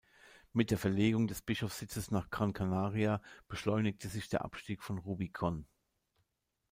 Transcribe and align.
Mit 0.51 0.71
der 0.71 0.79
Verlegung 0.79 1.27
des 1.27 1.43
Bischofssitzes 1.43 2.09
nach 2.09 2.31
Gran 2.31 2.53
Canaria 2.53 3.21
beschleunigte 3.47 4.07
sich 4.07 4.29
der 4.29 4.43
Abstieg 4.43 4.81
von 4.81 4.99
Rubicón. 4.99 5.65